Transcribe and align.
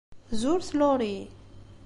Zuret 0.39 0.73
Laurie? 0.73 1.29